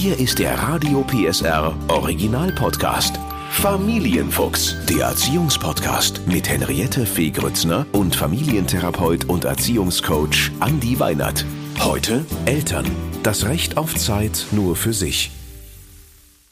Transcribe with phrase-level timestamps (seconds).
[0.00, 3.20] Hier ist der Radio PSR Original Podcast.
[3.50, 11.44] Familienfuchs, der Erziehungspodcast mit Henriette Fee Grützner und Familientherapeut und Erziehungscoach Andi Weinert.
[11.80, 12.86] Heute Eltern.
[13.22, 15.32] Das Recht auf Zeit nur für sich.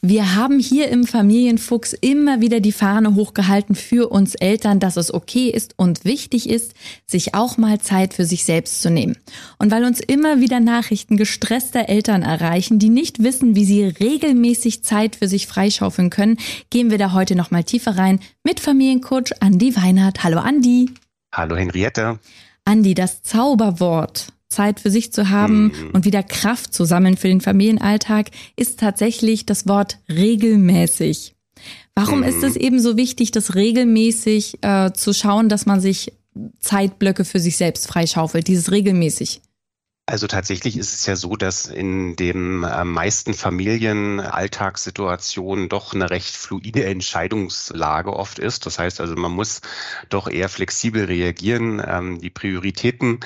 [0.01, 5.13] Wir haben hier im Familienfuchs immer wieder die Fahne hochgehalten für uns Eltern, dass es
[5.13, 6.73] okay ist und wichtig ist,
[7.05, 9.17] sich auch mal Zeit für sich selbst zu nehmen.
[9.57, 14.85] Und weil uns immer wieder Nachrichten gestresster Eltern erreichen, die nicht wissen, wie sie regelmäßig
[14.85, 16.37] Zeit für sich freischaufeln können,
[16.69, 20.23] gehen wir da heute noch mal tiefer rein mit Familiencoach Andi Weinert.
[20.23, 20.91] Hallo Andi.
[21.35, 22.19] Hallo Henriette.
[22.63, 25.91] Andi, das Zauberwort Zeit für sich zu haben mhm.
[25.93, 31.35] und wieder Kraft zu sammeln für den Familienalltag, ist tatsächlich das Wort regelmäßig.
[31.95, 32.25] Warum mhm.
[32.25, 36.13] ist es eben so wichtig, das regelmäßig äh, zu schauen, dass man sich
[36.59, 39.41] Zeitblöcke für sich selbst freischaufelt, dieses regelmäßig?
[40.09, 46.09] Also tatsächlich ist es ja so, dass in den äh, meisten Familien Alltagssituationen doch eine
[46.09, 48.65] recht fluide Entscheidungslage oft ist.
[48.65, 49.61] Das heißt also, man muss
[50.09, 51.79] doch eher flexibel reagieren.
[51.85, 53.19] Ähm, die Prioritäten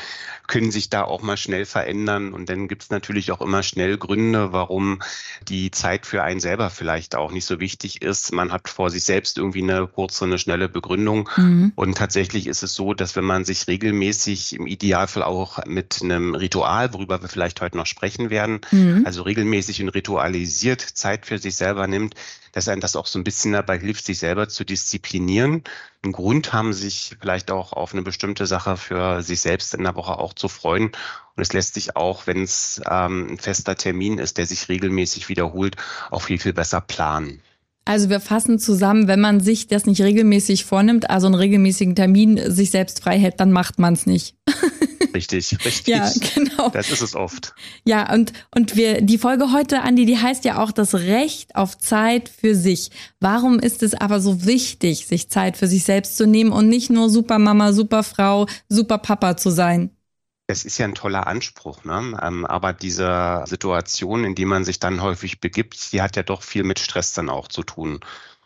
[0.48, 2.34] können sich da auch mal schnell verändern.
[2.34, 5.02] Und dann gibt es natürlich auch immer schnell Gründe, warum
[5.48, 8.34] die Zeit für einen selber vielleicht auch nicht so wichtig ist.
[8.34, 11.30] Man hat vor sich selbst irgendwie eine kurze, eine schnelle Begründung.
[11.38, 11.72] Mhm.
[11.76, 16.36] Und tatsächlich ist es so, dass wenn man sich regelmäßig im Idealfall auch mit einem
[16.36, 19.04] Ritual, worüber wir vielleicht heute noch sprechen werden, mhm.
[19.06, 22.16] also regelmäßig und ritualisiert Zeit für sich selber nimmt,
[22.52, 25.64] dass einem das auch so ein bisschen dabei hilft, sich selber zu disziplinieren.
[26.04, 29.96] Einen Grund haben, sich vielleicht auch auf eine bestimmte Sache für sich selbst in der
[29.96, 30.92] Woche auch zu freuen.
[31.36, 35.30] Und es lässt sich auch, wenn es ähm, ein fester Termin ist, der sich regelmäßig
[35.30, 35.78] wiederholt,
[36.12, 37.42] auch viel, viel besser planen.
[37.86, 42.40] Also wir fassen zusammen, wenn man sich das nicht regelmäßig vornimmt, also einen regelmäßigen Termin
[42.52, 44.36] sich selbst frei hält, dann macht man es nicht.
[45.14, 45.88] Richtig, richtig.
[45.88, 46.70] Ja, genau.
[46.70, 47.54] Das ist es oft.
[47.86, 51.78] Ja, und, und wir, die Folge heute, Andi, die heißt ja auch das Recht auf
[51.78, 52.90] Zeit für sich.
[53.20, 56.90] Warum ist es aber so wichtig, sich Zeit für sich selbst zu nehmen und nicht
[56.90, 59.92] nur Supermama, Superfrau, Superpapa zu sein?
[60.54, 62.18] Es ist ja ein toller Anspruch, ne?
[62.22, 66.44] Ähm, aber diese Situation, in die man sich dann häufig begibt, die hat ja doch
[66.44, 68.00] viel mit Stress dann auch zu tun.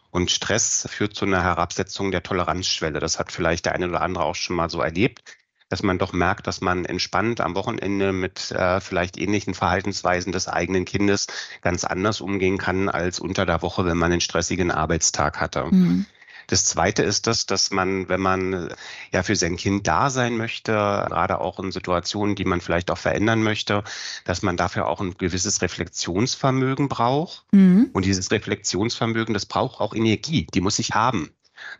[0.09, 2.99] Und Stress führt zu einer Herabsetzung der Toleranzschwelle.
[2.99, 5.21] Das hat vielleicht der eine oder andere auch schon mal so erlebt
[5.69, 10.47] dass man doch merkt, dass man entspannt am Wochenende mit äh, vielleicht ähnlichen Verhaltensweisen des
[10.47, 11.27] eigenen Kindes
[11.61, 15.65] ganz anders umgehen kann als unter der Woche, wenn man einen stressigen Arbeitstag hatte.
[15.65, 16.05] Mhm.
[16.47, 18.69] Das zweite ist das, dass man, wenn man
[19.11, 22.97] ja für sein Kind da sein möchte, gerade auch in Situationen, die man vielleicht auch
[22.97, 23.83] verändern möchte,
[24.23, 27.45] dass man dafür auch ein gewisses Reflexionsvermögen braucht.
[27.51, 27.89] Mhm.
[27.91, 31.31] Und dieses Reflexionsvermögen, das braucht auch Energie, die muss ich haben.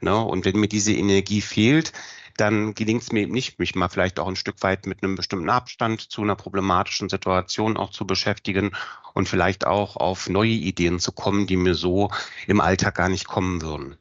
[0.01, 0.16] Ne?
[0.17, 1.94] Und wenn mir diese Energie fehlt,
[2.35, 5.16] dann gelingt es mir eben nicht, mich mal vielleicht auch ein Stück weit mit einem
[5.16, 8.72] bestimmten Abstand zu einer problematischen Situation auch zu beschäftigen
[9.13, 12.11] und vielleicht auch auf neue Ideen zu kommen, die mir so
[12.45, 13.97] im Alltag gar nicht kommen würden.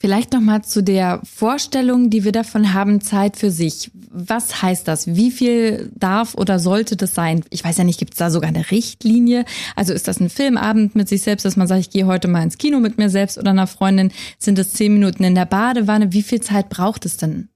[0.00, 3.90] Vielleicht noch mal zu der Vorstellung, die wir davon haben, Zeit für sich.
[4.10, 5.08] Was heißt das?
[5.16, 7.44] Wie viel darf oder sollte das sein?
[7.50, 9.44] Ich weiß ja nicht, gibt es da sogar eine Richtlinie?
[9.74, 12.44] Also ist das ein Filmabend mit sich selbst, dass man sagt, ich gehe heute mal
[12.44, 14.12] ins Kino mit mir selbst oder einer Freundin?
[14.38, 16.12] Sind es zehn Minuten in der Badewanne?
[16.12, 17.48] Wie viel Zeit braucht es denn?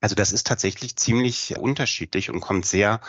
[0.00, 3.00] Also das ist tatsächlich ziemlich unterschiedlich und kommt sehr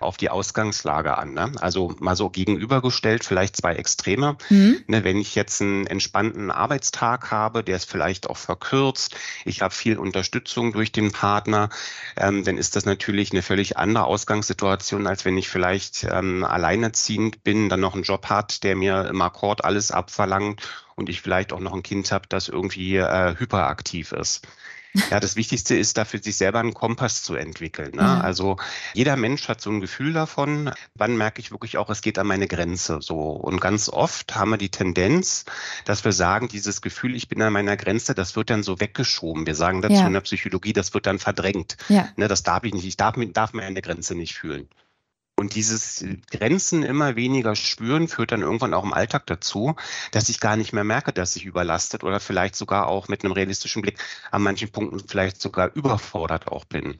[0.00, 1.34] auf die Ausgangslage an.
[1.34, 1.52] Ne?
[1.60, 4.36] Also mal so gegenübergestellt, vielleicht zwei Extreme.
[4.48, 4.82] Mhm.
[4.88, 9.74] Ne, wenn ich jetzt einen entspannten Arbeitstag habe, der ist vielleicht auch verkürzt, ich habe
[9.74, 11.68] viel Unterstützung durch den Partner,
[12.16, 17.44] ähm, dann ist das natürlich eine völlig andere Ausgangssituation, als wenn ich vielleicht ähm, alleinerziehend
[17.44, 20.62] bin, dann noch einen Job hat, der mir im Akkord alles abverlangt
[20.96, 24.46] und ich vielleicht auch noch ein Kind habe, das irgendwie äh, hyperaktiv ist.
[25.10, 27.92] Ja, das Wichtigste ist dafür, sich selber einen Kompass zu entwickeln.
[27.94, 28.02] Ne?
[28.02, 28.20] Ja.
[28.20, 28.56] Also
[28.94, 32.26] jeder Mensch hat so ein Gefühl davon, wann merke ich wirklich auch, es geht an
[32.26, 32.98] meine Grenze.
[33.00, 33.20] So.
[33.20, 35.44] Und ganz oft haben wir die Tendenz,
[35.84, 39.46] dass wir sagen, dieses Gefühl, ich bin an meiner Grenze, das wird dann so weggeschoben.
[39.46, 40.06] Wir sagen dazu ja.
[40.06, 41.76] in der Psychologie, das wird dann verdrängt.
[41.88, 42.08] Ja.
[42.16, 42.84] Ne, das darf ich nicht.
[42.84, 44.68] Ich darf, darf meine Grenze nicht fühlen.
[45.40, 49.74] Und dieses Grenzen immer weniger spüren führt dann irgendwann auch im Alltag dazu,
[50.10, 53.32] dass ich gar nicht mehr merke, dass ich überlastet oder vielleicht sogar auch mit einem
[53.32, 53.98] realistischen Blick
[54.30, 56.98] an manchen Punkten vielleicht sogar überfordert auch bin.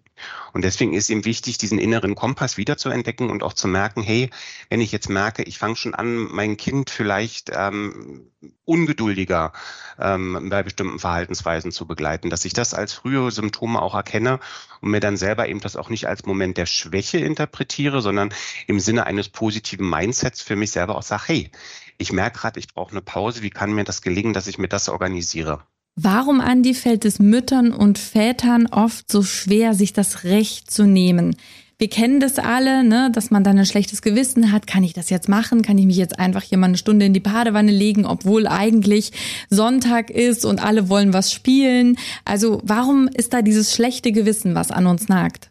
[0.54, 4.30] Und deswegen ist ihm wichtig, diesen inneren Kompass wiederzuentdecken und auch zu merken, hey,
[4.70, 8.30] wenn ich jetzt merke, ich fange schon an, mein Kind vielleicht ähm,
[8.64, 9.52] ungeduldiger
[9.98, 14.40] ähm, bei bestimmten Verhaltensweisen zu begleiten, dass ich das als frühe Symptome auch erkenne
[14.80, 18.32] und mir dann selber eben das auch nicht als Moment der Schwäche interpretiere, sondern
[18.66, 21.50] im Sinne eines positiven Mindsets für mich selber auch sage, hey,
[21.98, 24.68] ich merke gerade, ich brauche eine Pause, wie kann mir das gelingen, dass ich mir
[24.68, 25.62] das organisiere?
[25.96, 31.36] Warum, Andi, fällt es Müttern und Vätern oft so schwer, sich das Recht zu nehmen?
[31.80, 34.66] Wir kennen das alle, ne, dass man dann ein schlechtes Gewissen hat.
[34.66, 35.62] Kann ich das jetzt machen?
[35.62, 39.12] Kann ich mich jetzt einfach hier mal eine Stunde in die Badewanne legen, obwohl eigentlich
[39.48, 41.96] Sonntag ist und alle wollen was spielen?
[42.26, 45.49] Also warum ist da dieses schlechte Gewissen, was an uns nagt?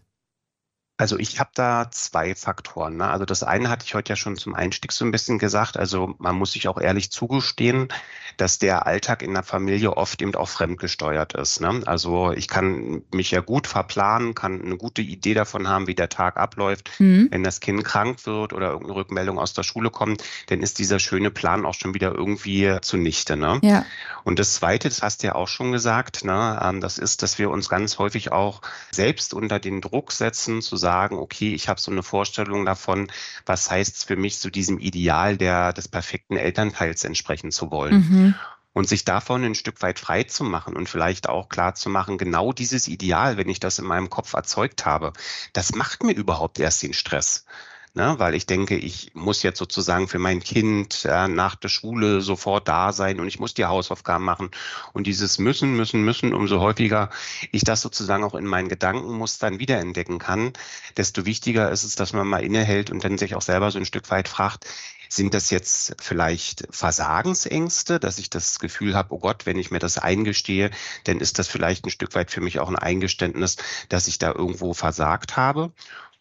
[1.00, 2.98] Also ich habe da zwei Faktoren.
[2.98, 3.08] Ne?
[3.08, 5.78] Also das eine hatte ich heute ja schon zum Einstieg so ein bisschen gesagt.
[5.78, 7.88] Also man muss sich auch ehrlich zugestehen,
[8.36, 11.62] dass der Alltag in der Familie oft eben auch fremdgesteuert ist.
[11.62, 11.84] Ne?
[11.86, 16.10] Also ich kann mich ja gut verplanen, kann eine gute Idee davon haben, wie der
[16.10, 16.92] Tag abläuft.
[17.00, 17.30] Mhm.
[17.32, 21.00] Wenn das Kind krank wird oder irgendeine Rückmeldung aus der Schule kommt, dann ist dieser
[21.00, 23.38] schöne Plan auch schon wieder irgendwie zunichte.
[23.38, 23.60] Ne?
[23.64, 23.86] Ja.
[24.26, 26.60] Und das Zweite, das hast du ja auch schon gesagt, ne?
[26.62, 28.62] Ähm, das ist, dass wir uns ganz häufig auch
[28.92, 33.12] selbst unter den Druck setzen, zu sagen, sagen, okay, ich habe so eine Vorstellung davon,
[33.46, 37.96] was heißt es für mich, so diesem Ideal der, des perfekten Elternteils entsprechen zu wollen.
[37.96, 38.36] Mhm.
[38.74, 42.18] Und sich davon ein Stück weit frei zu machen und vielleicht auch klar zu machen,
[42.18, 45.14] genau dieses Ideal, wenn ich das in meinem Kopf erzeugt habe,
[45.54, 47.46] das macht mir überhaupt erst den Stress
[47.94, 48.16] ne?
[48.18, 52.68] weil ich denke, ich muss jetzt sozusagen für mein Kind äh, nach der Schule sofort
[52.68, 54.52] da sein und ich muss die Hausaufgaben machen.
[54.94, 57.10] Und dieses müssen, müssen, müssen, umso häufiger
[57.52, 60.54] ich das sozusagen auch in meinen Gedankenmustern wiederentdecken kann,
[60.98, 63.86] desto wichtiger ist es, dass man mal innehält und dann sich auch selber so ein
[63.86, 64.66] Stück weit fragt,
[65.10, 69.80] sind das jetzt vielleicht Versagensängste, dass ich das Gefühl habe, oh Gott, wenn ich mir
[69.80, 70.70] das eingestehe,
[71.06, 73.58] dann ist das vielleicht ein Stück weit für mich auch ein Eingeständnis,
[73.90, 75.74] dass ich da irgendwo versagt habe?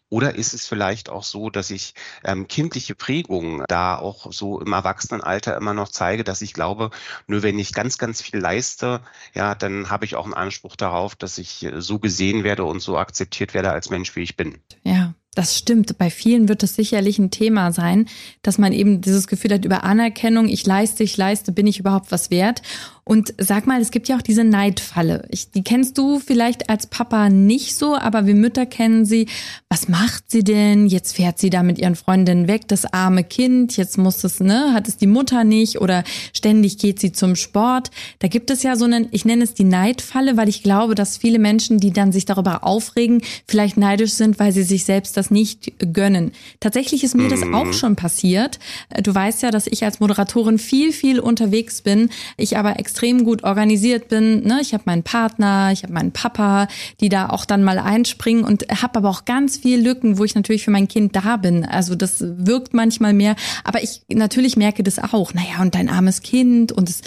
[0.09, 4.73] Oder ist es vielleicht auch so, dass ich ähm, kindliche Prägungen da auch so im
[4.73, 6.89] Erwachsenenalter immer noch zeige, dass ich glaube,
[7.27, 9.01] nur wenn ich ganz, ganz viel leiste,
[9.33, 12.81] ja, dann habe ich auch einen Anspruch darauf, dass ich äh, so gesehen werde und
[12.81, 14.57] so akzeptiert werde als Mensch, wie ich bin.
[14.83, 15.13] Ja.
[15.35, 15.97] Das stimmt.
[15.97, 18.09] Bei vielen wird es sicherlich ein Thema sein,
[18.41, 22.11] dass man eben dieses Gefühl hat über Anerkennung, ich leiste, ich leiste, bin ich überhaupt
[22.11, 22.61] was wert?
[23.09, 25.25] Und sag mal, es gibt ja auch diese Neidfalle.
[25.31, 29.25] Ich, die kennst du vielleicht als Papa nicht so, aber wir Mütter kennen sie.
[29.67, 30.85] Was macht sie denn?
[30.85, 33.77] Jetzt fährt sie da mit ihren Freundinnen weg, das arme Kind.
[33.77, 36.03] Jetzt muss es, ne, hat es die Mutter nicht oder
[36.33, 37.89] ständig geht sie zum Sport.
[38.19, 41.17] Da gibt es ja so einen, ich nenne es die Neidfalle, weil ich glaube, dass
[41.17, 45.31] viele Menschen, die dann sich darüber aufregen, vielleicht neidisch sind, weil sie sich selbst das
[45.31, 46.31] nicht gönnen.
[46.59, 47.29] Tatsächlich ist mir mhm.
[47.29, 48.59] das auch schon passiert.
[49.01, 52.11] Du weißt ja, dass ich als Moderatorin viel, viel unterwegs bin.
[52.37, 54.43] Ich aber extrem extrem gut organisiert bin.
[54.43, 54.59] Ne?
[54.61, 56.67] Ich habe meinen Partner, ich habe meinen Papa,
[56.99, 60.35] die da auch dann mal einspringen und habe aber auch ganz viel Lücken, wo ich
[60.35, 61.63] natürlich für mein Kind da bin.
[61.63, 65.33] Also das wirkt manchmal mehr, aber ich natürlich merke das auch.
[65.33, 67.01] Naja, und dein armes Kind und es,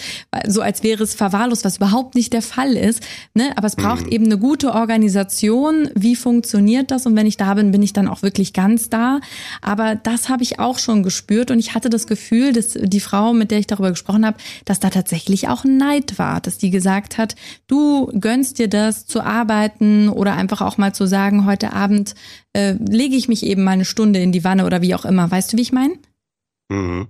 [0.47, 3.03] so als wäre es verwahrlost, was überhaupt nicht der Fall ist.
[3.35, 3.51] Ne?
[3.55, 4.11] Aber es braucht mhm.
[4.11, 5.91] eben eine gute Organisation.
[5.93, 7.05] Wie funktioniert das?
[7.05, 9.19] Und wenn ich da bin, bin ich dann auch wirklich ganz da.
[9.61, 13.33] Aber das habe ich auch schon gespürt und ich hatte das Gefühl, dass die Frau,
[13.33, 16.69] mit der ich darüber gesprochen habe, dass da tatsächlich auch ein Neid war, dass die
[16.69, 17.35] gesagt hat,
[17.67, 22.15] du gönnst dir das zu arbeiten oder einfach auch mal zu sagen, heute Abend
[22.53, 25.29] äh, lege ich mich eben mal eine Stunde in die Wanne oder wie auch immer.
[25.29, 25.95] Weißt du, wie ich meine?
[26.69, 27.07] Mhm.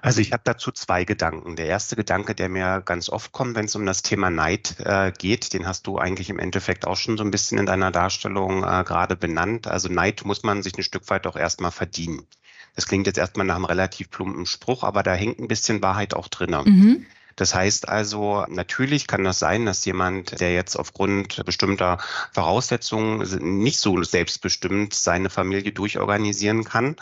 [0.00, 1.56] Also ich habe dazu zwei Gedanken.
[1.56, 5.10] Der erste Gedanke, der mir ganz oft kommt, wenn es um das Thema Neid äh,
[5.10, 8.62] geht, den hast du eigentlich im Endeffekt auch schon so ein bisschen in deiner Darstellung
[8.62, 9.66] äh, gerade benannt.
[9.66, 12.22] Also Neid muss man sich ein Stück weit auch erstmal verdienen.
[12.76, 16.14] Das klingt jetzt erstmal nach einem relativ plumpen Spruch, aber da hängt ein bisschen Wahrheit
[16.14, 16.50] auch drin.
[16.64, 17.06] Mhm.
[17.38, 21.98] Das heißt also, natürlich kann das sein, dass jemand, der jetzt aufgrund bestimmter
[22.32, 23.20] Voraussetzungen
[23.60, 26.96] nicht so selbstbestimmt seine Familie durchorganisieren kann,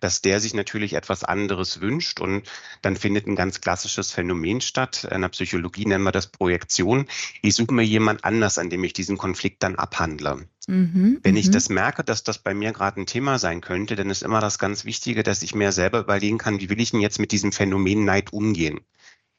[0.00, 2.42] dass der sich natürlich etwas anderes wünscht und
[2.82, 5.04] dann findet ein ganz klassisches Phänomen statt.
[5.04, 7.06] In der Psychologie nennen wir das Projektion.
[7.40, 10.48] Ich suche mir jemand anders, an dem ich diesen Konflikt dann abhandle.
[10.66, 11.52] Mhm, Wenn ich mhm.
[11.52, 14.58] das merke, dass das bei mir gerade ein Thema sein könnte, dann ist immer das
[14.58, 17.52] ganz Wichtige, dass ich mir selber überlegen kann, wie will ich denn jetzt mit diesem
[17.52, 18.80] Phänomen Neid umgehen?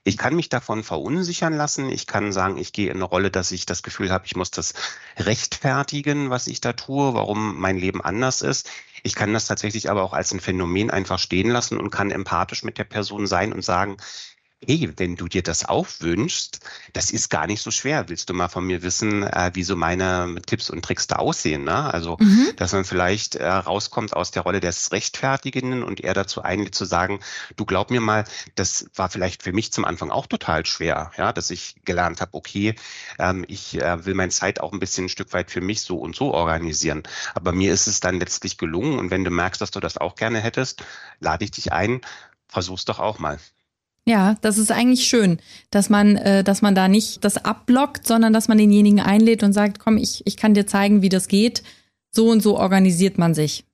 [0.08, 1.90] Ich kann mich davon verunsichern lassen.
[1.90, 4.52] Ich kann sagen, ich gehe in eine Rolle, dass ich das Gefühl habe, ich muss
[4.52, 4.74] das
[5.18, 8.70] rechtfertigen, was ich da tue, warum mein Leben anders ist.
[9.04, 12.64] Ich kann das tatsächlich aber auch als ein Phänomen einfach stehen lassen und kann empathisch
[12.64, 13.98] mit der Person sein und sagen,
[14.66, 16.60] hey, wenn du dir das auch wünschst,
[16.94, 18.10] das ist gar nicht so schwer.
[18.10, 21.64] Willst du mal von mir wissen, äh, wie so meine Tipps und Tricks da aussehen?
[21.64, 21.94] Ne?
[21.94, 22.50] Also, mhm.
[22.56, 26.86] dass man vielleicht äh, rauskommt aus der Rolle des Rechtfertigenden und eher dazu einlädt zu
[26.86, 27.20] sagen,
[27.56, 28.24] du glaub mir mal,
[28.56, 32.34] das war vielleicht für mich zum Anfang auch total schwer, ja, dass ich gelernt habe,
[32.34, 32.76] okay,
[33.20, 35.98] ähm, ich äh, will meine Zeit auch ein bisschen ein Stück weit für mich so
[35.98, 37.04] und so organisieren.
[37.36, 40.16] Aber mir ist es dann letztlich gelungen und wenn du merkst, dass du das auch
[40.16, 40.84] gerne hättest,
[41.20, 42.02] lade ich dich ein,
[42.48, 43.38] versuch's doch auch mal.
[44.08, 45.38] Ja, das ist eigentlich schön,
[45.70, 49.52] dass man, äh, dass man da nicht das abblockt, sondern dass man denjenigen einlädt und
[49.52, 51.62] sagt, komm, ich, ich kann dir zeigen, wie das geht.
[52.10, 53.66] So und so organisiert man sich.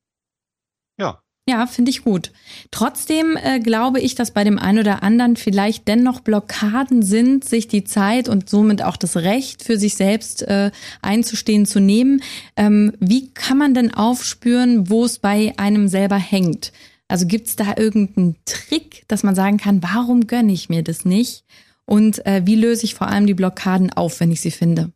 [1.00, 2.32] Ja, Ja, finde ich gut.
[2.72, 7.68] Trotzdem äh, glaube ich, dass bei dem einen oder anderen vielleicht dennoch Blockaden sind, sich
[7.68, 10.72] die Zeit und somit auch das Recht für sich selbst äh,
[11.04, 12.24] einzustehen zu nehmen.
[12.56, 16.72] Ähm, wie kann man denn aufspüren, wo es bei einem selber hängt?
[17.13, 21.05] Also gibt es da irgendeinen Trick, dass man sagen kann, warum gönne ich mir das
[21.05, 21.46] nicht?
[21.86, 24.91] Und äh, wie löse ich vor allem die Blockaden auf, wenn ich sie finde?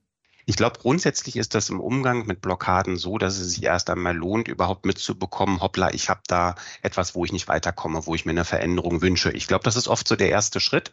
[0.47, 4.15] Ich glaube, grundsätzlich ist das im Umgang mit Blockaden so, dass es sich erst einmal
[4.15, 8.31] lohnt, überhaupt mitzubekommen, hoppla, ich habe da etwas, wo ich nicht weiterkomme, wo ich mir
[8.31, 9.29] eine Veränderung wünsche.
[9.29, 10.91] Ich glaube, das ist oft so der erste Schritt.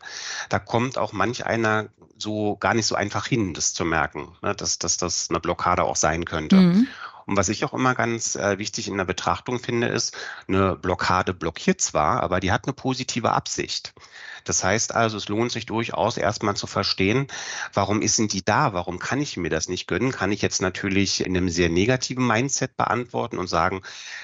[0.50, 1.88] Da kommt auch manch einer
[2.18, 5.84] so gar nicht so einfach hin, das zu merken, ne, dass, dass das eine Blockade
[5.84, 6.56] auch sein könnte.
[6.56, 6.88] Mhm.
[7.26, 10.16] Und was ich auch immer ganz äh, wichtig in der Betrachtung finde, ist,
[10.48, 13.94] eine Blockade blockiert zwar, aber die hat eine positive Absicht.
[14.44, 17.26] Das heißt also, es lohnt sich durchaus erstmal zu verstehen,
[17.72, 18.74] warum ist denn die da?
[18.74, 20.12] Warum kann ich mir das nicht gönnen?
[20.12, 23.82] Kann ich jetzt natürlich in einem sehr negativen Mindset beantworten und sagen,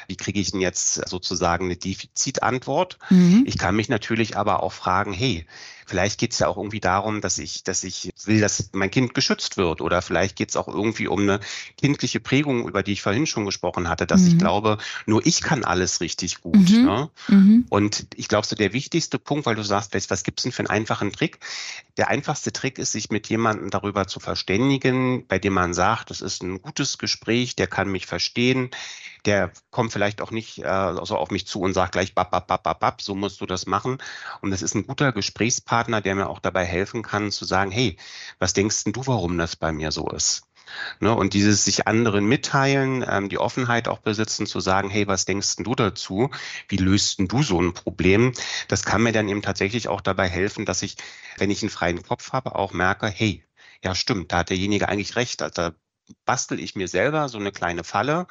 [0.08, 2.98] wie kriege ich denn jetzt sozusagen eine Defizitantwort?
[3.08, 3.44] Mhm.
[3.46, 5.46] Ich kann mich natürlich aber auch fragen, hey,
[5.90, 9.12] Vielleicht geht es ja auch irgendwie darum, dass ich, dass ich will, dass mein Kind
[9.12, 9.80] geschützt wird.
[9.80, 11.40] Oder vielleicht geht es auch irgendwie um eine
[11.76, 14.28] kindliche Prägung, über die ich vorhin schon gesprochen hatte, dass mhm.
[14.28, 16.70] ich glaube, nur ich kann alles richtig gut.
[16.70, 16.84] Mhm.
[16.84, 17.10] Ne?
[17.26, 17.66] Mhm.
[17.70, 20.60] Und ich glaube, so der wichtigste Punkt, weil du sagst, was gibt es denn für
[20.60, 21.40] einen einfachen Trick?
[21.96, 26.20] Der einfachste Trick ist, sich mit jemandem darüber zu verständigen, bei dem man sagt, das
[26.20, 28.70] ist ein gutes Gespräch, der kann mich verstehen,
[29.24, 32.46] der kommt vielleicht auch nicht äh, also auf mich zu und sagt gleich, bap, bap,
[32.46, 33.98] bap, bap, bap, so musst du das machen.
[34.40, 37.96] Und das ist ein guter Gesprächspartner, der mir auch dabei helfen kann, zu sagen, hey,
[38.38, 40.42] was denkst denn du, warum das bei mir so ist?
[41.00, 45.24] Ne, und dieses sich anderen mitteilen, ähm, die Offenheit auch besitzen, zu sagen, hey, was
[45.24, 46.30] denkst denn du dazu?
[46.68, 48.32] Wie löst du so ein Problem?
[48.68, 50.96] Das kann mir dann eben tatsächlich auch dabei helfen, dass ich,
[51.38, 53.44] wenn ich einen freien Kopf habe, auch merke, hey,
[53.82, 55.42] ja stimmt, da hat derjenige eigentlich recht.
[55.42, 55.72] Also da
[56.24, 58.26] bastel ich mir selber so eine kleine Falle,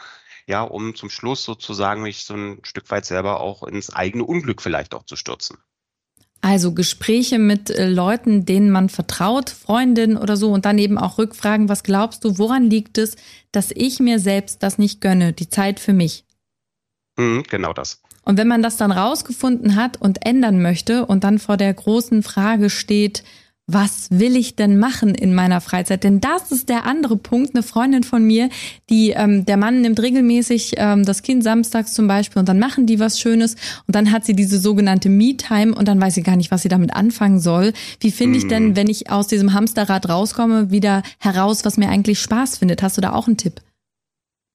[0.48, 4.62] ja, um zum Schluss sozusagen mich so ein Stück weit selber auch ins eigene Unglück
[4.62, 5.58] vielleicht auch zu stürzen.
[6.42, 11.18] Also Gespräche mit äh, Leuten, denen man vertraut, Freundinnen oder so und dann eben auch
[11.18, 13.18] Rückfragen, was glaubst du, woran liegt es,
[13.52, 16.24] dass ich mir selbst das nicht gönne, die Zeit für mich?
[17.18, 18.02] Mhm, genau das.
[18.24, 22.24] Und wenn man das dann rausgefunden hat und ändern möchte und dann vor der großen
[22.24, 23.24] Frage steht,
[23.72, 26.04] was will ich denn machen in meiner Freizeit?
[26.04, 27.54] Denn das ist der andere Punkt.
[27.54, 28.50] Eine Freundin von mir,
[28.90, 32.86] die ähm, der Mann nimmt regelmäßig ähm, das Kind samstags zum Beispiel und dann machen
[32.86, 33.56] die was Schönes
[33.88, 36.70] und dann hat sie diese sogenannte Me-Time und dann weiß sie gar nicht, was sie
[36.70, 37.74] damit anfangen soll.
[38.00, 38.76] Wie finde ich denn, mhm.
[38.76, 42.82] wenn ich aus diesem Hamsterrad rauskomme, wieder heraus, was mir eigentlich Spaß findet?
[42.82, 43.62] Hast du da auch einen Tipp?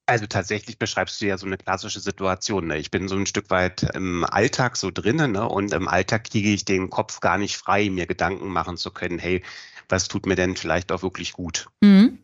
[0.07, 2.67] Also tatsächlich beschreibst du ja so eine klassische Situation.
[2.67, 2.79] Ne?
[2.79, 5.49] Ich bin so ein Stück weit im Alltag so drinnen ne?
[5.49, 9.19] und im Alltag kriege ich den Kopf gar nicht frei, mir Gedanken machen zu können,
[9.19, 9.43] hey,
[9.89, 11.69] was tut mir denn vielleicht auch wirklich gut?
[11.81, 12.19] Mhm.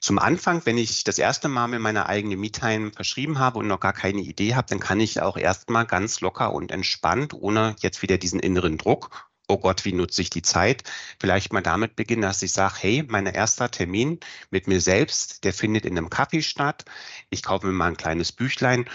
[0.00, 3.78] Zum Anfang, wenn ich das erste Mal mir meine eigene Me-Time verschrieben habe und noch
[3.78, 8.02] gar keine Idee habe, dann kann ich auch erstmal ganz locker und entspannt, ohne jetzt
[8.02, 10.84] wieder diesen inneren Druck oh Gott, wie nutze ich die Zeit?
[11.20, 14.20] Vielleicht mal damit beginnen, dass ich sage, hey, mein erster Termin
[14.50, 16.84] mit mir selbst, der findet in einem Kaffee statt.
[17.30, 18.86] Ich kaufe mir mal ein kleines Büchlein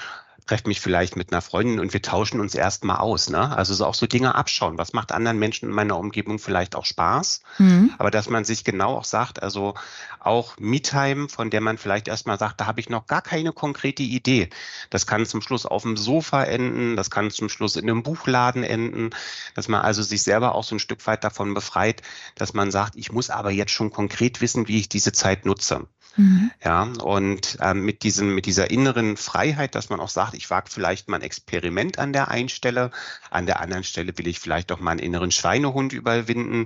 [0.47, 3.29] treffe mich vielleicht mit einer Freundin und wir tauschen uns erstmal aus.
[3.29, 3.55] Ne?
[3.55, 4.77] Also so auch so Dinge abschauen.
[4.77, 7.41] Was macht anderen Menschen in meiner Umgebung vielleicht auch Spaß?
[7.57, 7.93] Mhm.
[7.97, 9.75] Aber dass man sich genau auch sagt, also
[10.19, 14.03] auch Me-Time, von der man vielleicht erstmal sagt, da habe ich noch gar keine konkrete
[14.03, 14.49] Idee.
[14.89, 18.63] Das kann zum Schluss auf dem Sofa enden, das kann zum Schluss in einem Buchladen
[18.63, 19.11] enden,
[19.53, 22.01] dass man also sich selber auch so ein Stück weit davon befreit,
[22.35, 25.87] dass man sagt, ich muss aber jetzt schon konkret wissen, wie ich diese Zeit nutze.
[26.17, 26.51] Mhm.
[26.63, 30.69] Ja, und ähm, mit diesem, mit dieser inneren Freiheit, dass man auch sagt, ich wage
[30.69, 32.89] vielleicht mal ein Experiment an der einen Stelle,
[33.29, 36.65] an der anderen Stelle will ich vielleicht auch mal einen inneren Schweinehund überwinden,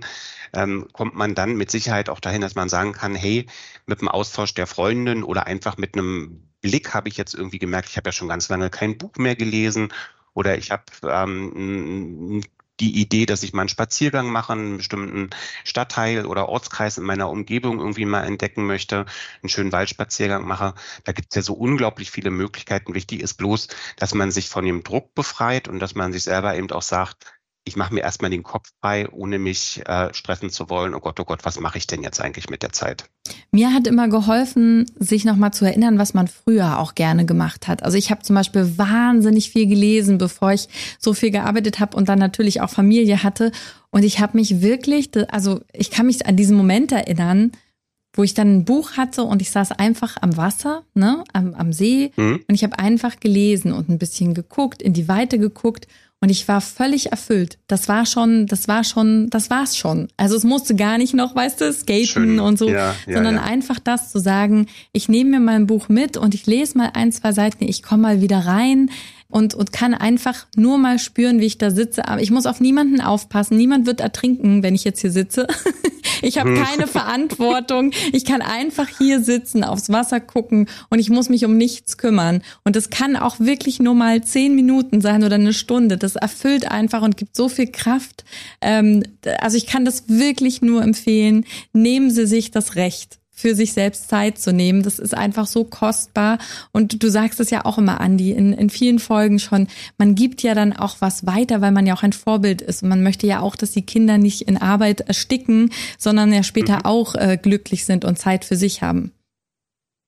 [0.54, 3.46] ähm, kommt man dann mit Sicherheit auch dahin, dass man sagen kann, hey,
[3.86, 7.90] mit dem Austausch der Freundin oder einfach mit einem Blick habe ich jetzt irgendwie gemerkt,
[7.90, 9.92] ich habe ja schon ganz lange kein Buch mehr gelesen
[10.34, 12.42] oder ich habe ähm,
[12.82, 15.30] die Idee, dass ich mal einen Spaziergang mache, einen bestimmten
[15.64, 19.06] Stadtteil oder Ortskreis in meiner Umgebung irgendwie mal entdecken möchte,
[19.42, 20.74] einen schönen Waldspaziergang mache.
[21.06, 22.94] Da gibt es ja so unglaublich viele Möglichkeiten.
[22.96, 26.56] Wichtig ist bloß, dass man sich von dem Druck befreit und dass man sich selber
[26.58, 30.70] eben auch sagt, ich mache mir erstmal den Kopf frei, ohne mich äh, stressen zu
[30.70, 30.96] wollen.
[30.96, 33.06] Oh Gott, oh Gott, was mache ich denn jetzt eigentlich mit der Zeit?
[33.52, 37.84] Mir hat immer geholfen, sich nochmal zu erinnern, was man früher auch gerne gemacht hat.
[37.84, 42.10] Also ich habe zum Beispiel wahnsinnig viel gelesen, bevor ich so viel gearbeitet habe und
[42.10, 43.52] dann natürlich auch Familie hatte.
[43.92, 47.52] Und ich habe mich wirklich, also ich kann mich an diesen Moment erinnern,
[48.14, 51.72] wo ich dann ein Buch hatte und ich saß einfach am Wasser, ne, am, am
[51.72, 52.44] See mhm.
[52.48, 55.88] und ich habe einfach gelesen und ein bisschen geguckt, in die Weite geguckt
[56.22, 57.58] und ich war völlig erfüllt.
[57.68, 60.08] Das war schon, das war schon, das war's schon.
[60.18, 62.40] Also es musste gar nicht noch, weißt du, skaten Schön.
[62.40, 63.44] und so, ja, ja, sondern ja.
[63.44, 66.92] einfach das zu sagen, ich nehme mir mal ein Buch mit und ich lese mal
[66.94, 68.92] ein, zwei Seiten, ich komme mal wieder rein.
[69.32, 72.08] Und, und kann einfach nur mal spüren, wie ich da sitze.
[72.08, 73.58] Aber ich muss auf niemanden aufpassen.
[73.58, 75.48] Niemand wird ertrinken, wenn ich jetzt hier sitze.
[76.22, 76.64] Ich habe hm.
[76.64, 77.92] keine Verantwortung.
[78.12, 82.44] Ich kann einfach hier sitzen, aufs Wasser gucken und ich muss mich um nichts kümmern.
[82.64, 85.98] Und es kann auch wirklich nur mal zehn Minuten sein oder eine Stunde.
[85.98, 88.24] Das erfüllt einfach und gibt so viel Kraft.
[88.62, 89.04] Ähm,
[89.40, 91.46] also ich kann das wirklich nur empfehlen.
[91.74, 94.84] Nehmen Sie sich das Recht für sich selbst Zeit zu nehmen.
[94.84, 96.38] Das ist einfach so kostbar.
[96.72, 99.68] Und du sagst es ja auch immer, Andi, in, in vielen Folgen schon.
[99.98, 102.84] Man gibt ja dann auch was weiter, weil man ja auch ein Vorbild ist.
[102.84, 106.76] Und man möchte ja auch, dass die Kinder nicht in Arbeit ersticken, sondern ja später
[106.76, 106.86] mhm.
[106.86, 109.12] auch äh, glücklich sind und Zeit für sich haben.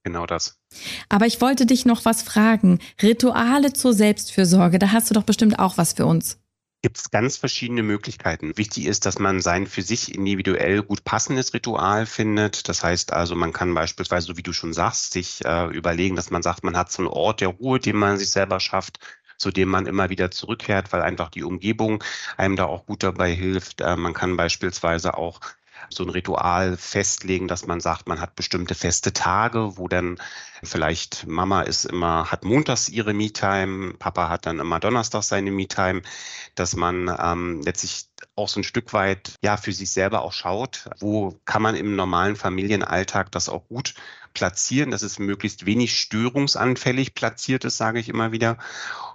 [0.04, 0.60] Genau das.
[1.10, 2.80] Aber ich wollte dich noch was fragen.
[3.02, 6.38] Rituale zur Selbstfürsorge, da hast du doch bestimmt auch was für uns
[6.84, 8.58] gibt es ganz verschiedene Möglichkeiten.
[8.58, 12.68] Wichtig ist, dass man sein für sich individuell gut passendes Ritual findet.
[12.68, 16.30] Das heißt also, man kann beispielsweise, so wie du schon sagst, sich äh, überlegen, dass
[16.30, 19.00] man sagt, man hat so einen Ort der Ruhe, den man sich selber schafft
[19.38, 22.04] zu dem man immer wieder zurückkehrt, weil einfach die Umgebung
[22.38, 23.82] einem da auch gut dabei hilft.
[23.82, 25.42] Äh, man kann beispielsweise auch
[25.96, 30.18] so ein Ritual festlegen, dass man sagt, man hat bestimmte feste Tage, wo dann
[30.64, 36.02] vielleicht Mama ist immer, hat montags ihre Me-Time, Papa hat dann immer Donnerstag seine Me-Time,
[36.56, 40.90] dass man ähm, letztlich auch so ein Stück weit ja für sich selber auch schaut,
[41.00, 43.94] wo kann man im normalen Familienalltag das auch gut
[44.34, 48.58] platzieren, dass es möglichst wenig störungsanfällig platziert ist, sage ich immer wieder.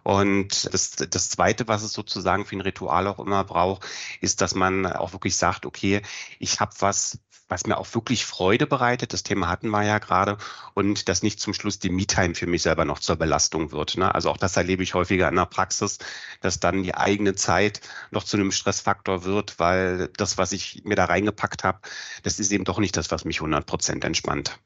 [0.09, 3.85] Und das, das Zweite, was es sozusagen für ein Ritual auch immer braucht,
[4.23, 6.01] ist, dass man auch wirklich sagt, okay,
[6.39, 9.13] ich habe was, was mir auch wirklich Freude bereitet.
[9.13, 10.39] Das Thema hatten wir ja gerade.
[10.73, 13.99] Und dass nicht zum Schluss die Me-Time für mich selber noch zur Belastung wird.
[13.99, 14.15] Ne?
[14.15, 15.99] Also auch das erlebe ich häufiger in der Praxis,
[16.41, 20.97] dass dann die eigene Zeit noch zu einem Stressfaktor wird, weil das, was ich mir
[20.97, 21.81] da reingepackt habe,
[22.23, 24.59] das ist eben doch nicht das, was mich 100 Prozent entspannt.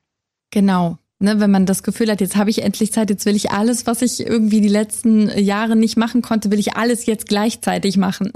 [0.52, 0.98] Genau.
[1.22, 3.86] Ne, wenn man das Gefühl hat, jetzt habe ich endlich Zeit, jetzt will ich alles,
[3.86, 8.32] was ich irgendwie die letzten Jahre nicht machen konnte, will ich alles jetzt gleichzeitig machen.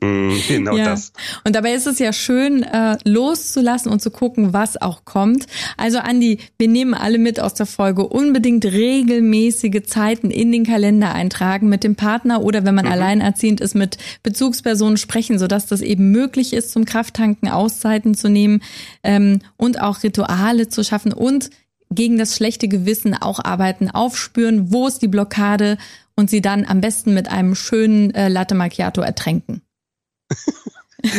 [0.00, 0.84] Mm, genau ja.
[0.84, 1.12] das.
[1.44, 5.46] Und dabei ist es ja schön, äh, loszulassen und zu gucken, was auch kommt.
[5.76, 8.06] Also Andi, wir nehmen alle mit aus der Folge.
[8.06, 12.92] Unbedingt regelmäßige Zeiten in den Kalender eintragen mit dem Partner oder wenn man mhm.
[12.92, 18.62] alleinerziehend ist, mit Bezugspersonen sprechen, sodass das eben möglich ist, zum Krafttanken Auszeiten zu nehmen
[19.02, 21.50] ähm, und auch Rituale zu schaffen und
[21.94, 25.78] gegen das schlechte Gewissen auch arbeiten, aufspüren, wo ist die Blockade
[26.16, 29.62] und sie dann am besten mit einem schönen äh, Latte Macchiato ertränken.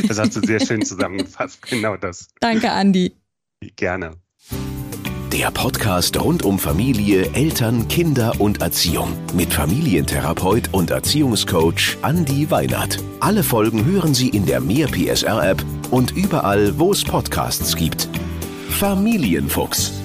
[0.07, 2.29] Das hast du sehr schön zusammengefasst, genau das.
[2.39, 3.13] Danke, Andi.
[3.75, 4.13] Gerne.
[5.31, 12.99] Der Podcast rund um Familie, Eltern, Kinder und Erziehung mit Familientherapeut und Erziehungscoach Andi Weinert.
[13.19, 18.07] Alle Folgen hören Sie in der Mehr PSR App und überall, wo es Podcasts gibt.
[18.69, 20.04] Familienfuchs